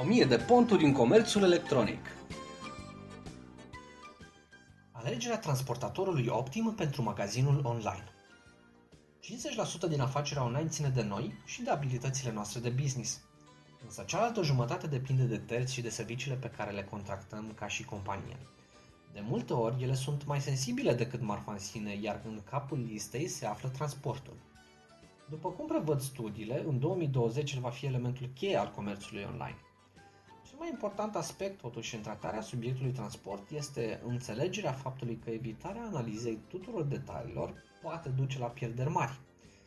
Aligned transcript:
1000 0.00 0.24
de 0.24 0.36
ponturi 0.36 0.84
în 0.84 0.92
comerțul 0.92 1.42
electronic. 1.42 2.06
Alegerea 4.92 5.38
transportatorului 5.38 6.26
optim 6.26 6.74
pentru 6.76 7.02
magazinul 7.02 7.60
online. 7.64 8.04
50% 9.86 9.88
din 9.88 10.00
afacerea 10.00 10.44
online 10.44 10.68
ține 10.68 10.88
de 10.88 11.02
noi 11.02 11.34
și 11.44 11.62
de 11.62 11.70
abilitățile 11.70 12.32
noastre 12.32 12.60
de 12.60 12.68
business. 12.68 13.20
Însă 13.84 14.04
cealaltă 14.06 14.42
jumătate 14.42 14.86
depinde 14.86 15.22
de 15.22 15.38
terți 15.38 15.72
și 15.72 15.80
de 15.80 15.88
serviciile 15.88 16.36
pe 16.36 16.50
care 16.56 16.70
le 16.70 16.82
contractăm 16.82 17.52
ca 17.54 17.66
și 17.66 17.84
companie. 17.84 18.36
De 19.12 19.20
multe 19.20 19.52
ori, 19.52 19.82
ele 19.82 19.94
sunt 19.94 20.26
mai 20.26 20.40
sensibile 20.40 20.94
decât 20.94 21.20
marfa 21.20 21.52
în 21.52 21.58
sine, 21.58 21.98
iar 22.02 22.20
în 22.24 22.40
capul 22.50 22.78
listei 22.78 23.28
se 23.28 23.46
află 23.46 23.68
transportul. 23.68 24.36
După 25.30 25.48
cum 25.48 25.66
prevăd 25.66 26.00
studiile, 26.00 26.64
în 26.66 26.78
2020 26.78 27.52
el 27.52 27.60
va 27.60 27.70
fi 27.70 27.86
elementul 27.86 28.30
cheie 28.34 28.56
al 28.56 28.72
comerțului 28.74 29.22
online. 29.22 29.56
Cel 30.60 30.68
mai 30.68 30.78
important 30.80 31.16
aspect, 31.16 31.60
totuși, 31.60 31.94
în 31.94 32.02
tratarea 32.02 32.40
subiectului 32.40 32.92
transport 32.92 33.50
este 33.50 34.00
înțelegerea 34.06 34.72
faptului 34.72 35.18
că 35.24 35.30
evitarea 35.30 35.82
analizei 35.82 36.38
tuturor 36.48 36.82
detaliilor 36.82 37.54
poate 37.82 38.08
duce 38.08 38.38
la 38.38 38.46
pierderi 38.46 38.90
mari, 38.90 39.20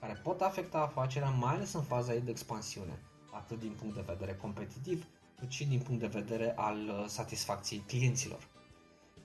care 0.00 0.20
pot 0.22 0.40
afecta 0.40 0.78
afacerea 0.78 1.28
mai 1.30 1.54
ales 1.54 1.72
în 1.72 1.82
faza 1.82 2.14
ei 2.14 2.20
de 2.20 2.30
expansiune, 2.30 3.00
atât 3.32 3.60
din 3.60 3.72
punct 3.78 3.94
de 3.94 4.04
vedere 4.06 4.34
competitiv, 4.34 5.06
cât 5.38 5.50
și 5.50 5.66
din 5.66 5.80
punct 5.80 6.00
de 6.00 6.06
vedere 6.06 6.52
al 6.56 6.76
uh, 6.76 7.04
satisfacției 7.06 7.84
clienților. 7.86 8.48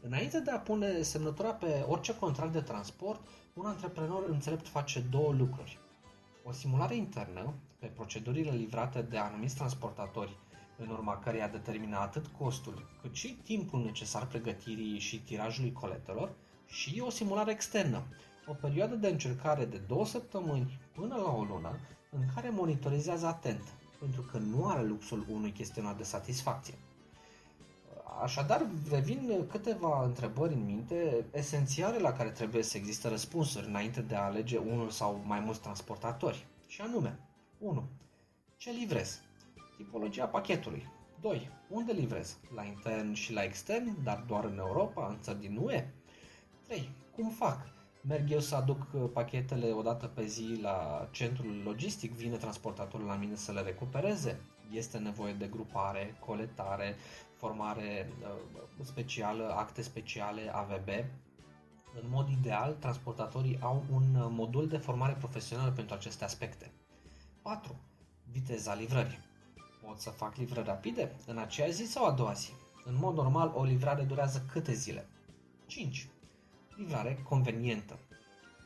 Înainte 0.01 0.39
de 0.39 0.51
a 0.51 0.59
pune 0.59 1.01
semnătura 1.01 1.53
pe 1.53 1.85
orice 1.87 2.15
contract 2.15 2.51
de 2.51 2.61
transport, 2.61 3.27
un 3.53 3.65
antreprenor 3.65 4.29
înțelept 4.29 4.67
face 4.67 4.99
două 4.99 5.31
lucruri. 5.31 5.79
O 6.43 6.51
simulare 6.51 6.95
internă 6.95 7.53
pe 7.79 7.85
procedurile 7.87 8.51
livrate 8.51 9.01
de 9.01 9.17
anumiți 9.17 9.55
transportatori, 9.55 10.37
în 10.79 10.89
urma 10.89 11.17
căreia 11.17 11.47
determină 11.47 11.97
atât 11.97 12.27
costul, 12.27 12.89
cât 13.01 13.15
și 13.15 13.33
timpul 13.43 13.83
necesar 13.83 14.27
pregătirii 14.27 14.99
și 14.99 15.21
tirajului 15.21 15.71
coletelor, 15.71 16.31
și 16.65 17.01
o 17.05 17.09
simulare 17.09 17.51
externă, 17.51 18.03
o 18.47 18.53
perioadă 18.53 18.95
de 18.95 19.07
încercare 19.07 19.65
de 19.65 19.77
două 19.77 20.05
săptămâni 20.05 20.79
până 20.93 21.15
la 21.15 21.31
o 21.31 21.43
lună, 21.43 21.79
în 22.11 22.21
care 22.35 22.49
monitorizează 22.49 23.25
atent, 23.25 23.63
pentru 23.99 24.21
că 24.21 24.37
nu 24.37 24.67
are 24.67 24.83
luxul 24.83 25.25
unui 25.29 25.51
chestionar 25.51 25.95
de 25.95 26.03
satisfacție. 26.03 26.73
Așadar, 28.21 28.65
revin 28.89 29.45
câteva 29.51 30.03
întrebări 30.05 30.53
în 30.53 30.65
minte 30.65 31.25
esențiale 31.31 31.97
la 31.97 32.13
care 32.13 32.29
trebuie 32.29 32.63
să 32.63 32.77
existe 32.77 33.07
răspunsuri 33.07 33.67
înainte 33.67 34.01
de 34.01 34.15
a 34.15 34.23
alege 34.23 34.57
unul 34.57 34.89
sau 34.89 35.21
mai 35.25 35.39
mulți 35.39 35.61
transportatori. 35.61 36.45
Și 36.67 36.81
anume, 36.81 37.19
1. 37.57 37.83
Ce 38.57 38.71
livrez? 38.71 39.21
Tipologia 39.79 40.25
pachetului. 40.25 40.87
2. 41.21 41.49
Unde 41.69 41.91
livrez? 41.91 42.37
La 42.55 42.63
intern 42.63 43.13
și 43.13 43.33
la 43.33 43.43
extern, 43.43 44.03
dar 44.03 44.23
doar 44.27 44.43
în 44.43 44.57
Europa, 44.57 45.07
în 45.07 45.17
țări 45.21 45.39
din 45.39 45.57
UE? 45.61 45.87
3. 46.67 46.89
Cum 47.15 47.29
fac? 47.29 47.67
Merg 48.01 48.31
eu 48.31 48.39
să 48.39 48.55
aduc 48.55 49.11
pachetele 49.13 49.71
o 49.71 49.81
dată 49.81 50.07
pe 50.07 50.25
zi 50.25 50.59
la 50.61 51.07
centrul 51.11 51.61
logistic, 51.63 52.11
vine 52.11 52.35
transportatorul 52.35 53.05
la 53.05 53.15
mine 53.15 53.35
să 53.35 53.51
le 53.51 53.61
recupereze? 53.61 54.39
Este 54.71 54.97
nevoie 54.97 55.33
de 55.33 55.47
grupare, 55.47 56.15
coletare, 56.19 56.95
formare 57.35 58.11
uh, 58.21 58.59
specială, 58.81 59.53
acte 59.57 59.81
speciale, 59.81 60.51
AVB. 60.53 60.87
În 62.01 62.09
mod 62.09 62.29
ideal, 62.29 62.73
transportatorii 62.73 63.59
au 63.61 63.83
un 63.91 64.15
uh, 64.15 64.27
modul 64.29 64.67
de 64.67 64.77
formare 64.77 65.13
profesională 65.13 65.71
pentru 65.71 65.95
aceste 65.95 66.23
aspecte. 66.23 66.71
4. 67.41 67.75
Viteza 68.31 68.73
livrării. 68.73 69.27
Pot 69.89 69.99
să 69.99 70.09
fac 70.09 70.35
livrări 70.35 70.67
rapide 70.67 71.15
în 71.25 71.37
aceea 71.37 71.69
zi 71.69 71.85
sau 71.85 72.05
a 72.05 72.11
doua 72.11 72.33
zi. 72.33 72.51
În 72.85 72.95
mod 72.95 73.15
normal, 73.15 73.51
o 73.55 73.63
livrare 73.63 74.03
durează 74.03 74.45
câte 74.51 74.73
zile? 74.73 75.07
5. 75.65 76.09
Livrare 76.75 77.25
convenientă. 77.29 77.99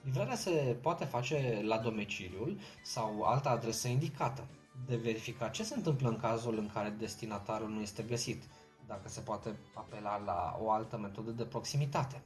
Livrarea 0.04 0.36
se 0.36 0.78
poate 0.82 1.06
face 1.06 1.62
la 1.66 1.78
domiciliul 1.78 2.60
sau 2.84 3.22
alta 3.22 3.50
adresă 3.50 3.88
indicată. 3.88 4.48
De 4.86 4.96
verificat 4.96 5.52
ce 5.52 5.64
se 5.64 5.76
întâmplă 5.76 6.10
în 6.10 6.18
cazul 6.18 6.58
în 6.58 6.70
care 6.74 6.90
destinatarul 6.90 7.70
nu 7.70 7.82
este 7.82 8.04
găsit, 8.04 8.44
dacă 8.88 9.10
se 9.10 9.20
poate 9.20 9.56
apela 9.74 10.18
la 10.18 10.58
o 10.62 10.72
altă 10.72 10.98
metodă 10.98 11.32
de 11.32 11.46
proximitate. 11.46 12.22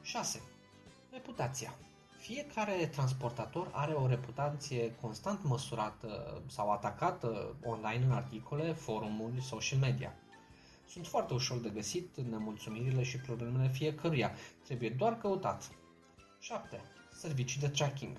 6. 0.00 0.42
Reputația. 1.10 1.74
Fiecare 2.22 2.86
transportator 2.86 3.70
are 3.72 3.92
o 3.92 4.06
reputație 4.06 4.94
constant 5.00 5.44
măsurată 5.44 6.42
sau 6.46 6.70
atacată 6.70 7.56
online 7.64 8.04
în 8.04 8.12
articole, 8.12 8.72
forumuri, 8.72 9.42
social 9.42 9.78
media. 9.78 10.14
Sunt 10.88 11.06
foarte 11.06 11.34
ușor 11.34 11.58
de 11.58 11.68
găsit 11.68 12.20
nemulțumirile 12.20 13.02
și 13.02 13.18
problemele 13.18 13.68
fiecăruia, 13.68 14.32
trebuie 14.64 14.90
doar 14.90 15.18
căutat. 15.18 15.70
7. 16.38 16.80
Servicii 17.12 17.60
de 17.60 17.68
tracking. 17.68 18.16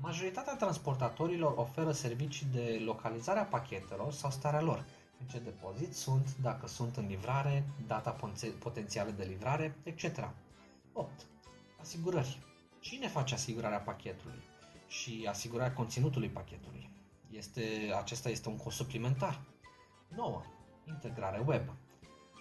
Majoritatea 0.00 0.56
transportatorilor 0.56 1.52
oferă 1.56 1.92
servicii 1.92 2.46
de 2.52 2.82
localizare 2.84 3.38
a 3.38 3.44
pachetelor 3.44 4.12
sau 4.12 4.30
starea 4.30 4.62
lor, 4.62 4.84
în 5.20 5.26
ce 5.26 5.38
depozit 5.38 5.94
sunt, 5.94 6.36
dacă 6.42 6.66
sunt 6.66 6.96
în 6.96 7.06
livrare, 7.06 7.64
data 7.86 8.16
potențială 8.58 9.10
de 9.10 9.24
livrare, 9.24 9.76
etc. 9.82 10.30
8. 10.92 11.10
Asigurări. 11.80 12.46
Cine 12.80 13.08
face 13.08 13.34
asigurarea 13.34 13.80
pachetului 13.80 14.42
și 14.86 15.26
asigurarea 15.28 15.72
conținutului 15.72 16.28
pachetului? 16.28 16.90
Este, 17.30 17.92
acesta 17.98 18.28
este 18.28 18.48
un 18.48 18.56
cost 18.56 18.76
suplimentar. 18.76 19.40
9. 20.08 20.42
Integrare 20.86 21.42
web. 21.46 21.62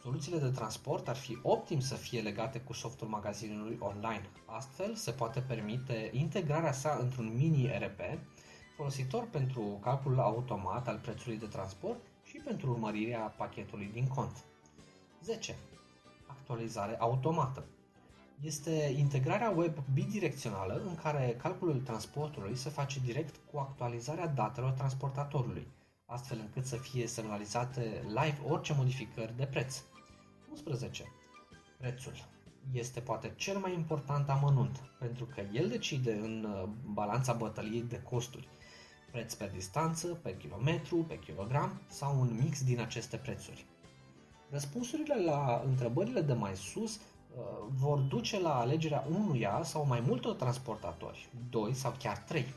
Soluțiile 0.01 0.37
de 0.39 0.49
transport 0.49 1.07
ar 1.07 1.15
fi 1.15 1.37
optim 1.41 1.79
să 1.79 1.95
fie 1.95 2.21
legate 2.21 2.59
cu 2.59 2.73
softul 2.73 3.07
magazinului 3.07 3.77
online. 3.79 4.29
Astfel, 4.45 4.95
se 4.95 5.11
poate 5.11 5.39
permite 5.39 6.09
integrarea 6.13 6.71
sa 6.71 6.97
într-un 7.01 7.35
mini 7.35 7.65
ERP 7.65 7.99
folositor 8.75 9.27
pentru 9.31 9.79
calculul 9.81 10.19
automat 10.19 10.87
al 10.87 10.97
prețului 10.97 11.37
de 11.37 11.45
transport 11.45 11.99
și 12.23 12.37
pentru 12.37 12.69
urmărirea 12.69 13.19
pachetului 13.19 13.89
din 13.93 14.07
cont. 14.07 14.45
10. 15.23 15.55
Actualizare 16.25 16.95
automată. 16.99 17.65
Este 18.41 18.93
integrarea 18.97 19.49
web 19.49 19.77
bidirecțională 19.93 20.81
în 20.87 20.95
care 20.95 21.35
calculul 21.41 21.81
transportului 21.81 22.55
se 22.55 22.69
face 22.69 22.99
direct 22.99 23.35
cu 23.51 23.57
actualizarea 23.57 24.27
datelor 24.27 24.71
transportatorului, 24.71 25.67
astfel 26.05 26.37
încât 26.39 26.65
să 26.65 26.75
fie 26.75 27.07
semnalizate 27.07 28.03
live 28.07 28.39
orice 28.47 28.73
modificări 28.73 29.37
de 29.37 29.45
preț. 29.45 29.83
11. 30.49 31.03
Prețul 31.77 32.13
este 32.71 32.99
poate 32.99 33.33
cel 33.35 33.57
mai 33.57 33.73
important 33.73 34.29
amănunt, 34.29 34.77
pentru 34.99 35.25
că 35.25 35.41
el 35.53 35.67
decide 35.67 36.13
în 36.13 36.43
uh, 36.43 36.69
balanța 36.93 37.33
bătăliei 37.33 37.83
de 37.83 38.01
costuri 38.01 38.47
preț 39.11 39.33
pe 39.33 39.51
distanță, 39.53 40.07
pe 40.07 40.37
kilometru, 40.37 40.97
pe 40.97 41.19
kilogram 41.19 41.81
sau 41.87 42.19
un 42.19 42.39
mix 42.43 42.63
din 42.63 42.79
aceste 42.79 43.17
prețuri. 43.17 43.65
Răspunsurile 44.49 45.23
la 45.23 45.61
întrebările 45.65 46.21
de 46.21 46.33
mai 46.33 46.55
sus 46.55 46.95
uh, 46.95 47.01
vor 47.67 47.99
duce 47.99 48.39
la 48.39 48.59
alegerea 48.59 49.05
unuia 49.09 49.59
sau 49.63 49.85
mai 49.85 49.99
multor 49.99 50.35
transportatori, 50.35 51.29
doi 51.49 51.73
sau 51.73 51.93
chiar 51.99 52.17
trei. 52.17 52.53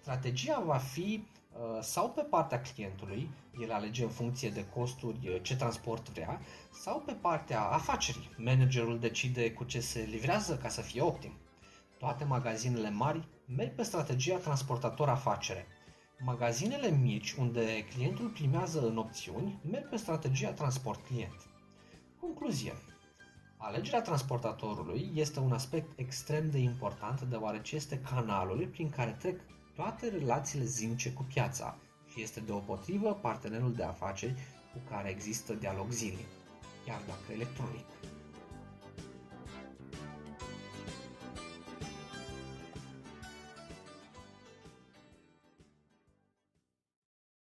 Strategia 0.00 0.62
va 0.66 0.76
fi 0.76 1.24
uh, 1.52 1.82
sau 1.82 2.10
pe 2.10 2.22
partea 2.22 2.60
clientului, 2.60 3.30
el 3.60 3.72
alege 3.72 4.02
în 4.02 4.08
funcție 4.08 4.50
de 4.50 4.66
costuri 4.74 5.28
uh, 5.28 5.42
ce 5.42 5.56
transport 5.56 6.08
vrea, 6.08 6.40
sau 6.72 7.02
pe 7.06 7.12
partea 7.12 7.60
afacerii, 7.60 8.30
managerul 8.36 8.98
decide 8.98 9.52
cu 9.52 9.64
ce 9.64 9.80
se 9.80 10.00
livrează 10.10 10.56
ca 10.56 10.68
să 10.68 10.80
fie 10.80 11.00
optim. 11.00 11.32
Toate 11.98 12.24
magazinele 12.24 12.90
mari 12.90 13.28
merg 13.56 13.74
pe 13.74 13.82
strategia 13.82 14.36
transportator 14.36 15.08
afacere, 15.08 15.66
Magazinele 16.24 16.90
mici, 16.90 17.32
unde 17.32 17.84
clientul 17.94 18.28
primează 18.28 18.86
în 18.86 18.96
opțiuni, 18.96 19.60
merg 19.70 19.88
pe 19.88 19.96
strategia 19.96 20.50
transport-client. 20.50 21.46
Concluzie. 22.20 22.72
Alegerea 23.58 24.02
transportatorului 24.02 25.10
este 25.14 25.40
un 25.40 25.52
aspect 25.52 25.98
extrem 25.98 26.50
de 26.50 26.58
important 26.58 27.20
deoarece 27.20 27.76
este 27.76 28.00
canalul 28.10 28.68
prin 28.72 28.90
care 28.90 29.10
trec 29.10 29.40
toate 29.74 30.08
relațiile 30.08 30.64
zilnice 30.64 31.12
cu 31.12 31.22
piața 31.22 31.76
și 32.10 32.22
este 32.22 32.40
deopotrivă 32.40 33.18
partenerul 33.22 33.72
de 33.72 33.82
afaceri 33.82 34.34
cu 34.72 34.78
care 34.90 35.10
există 35.10 35.52
dialog 35.52 35.90
zilnic, 35.90 36.26
chiar 36.86 37.00
dacă 37.06 37.32
electronic. 37.32 37.95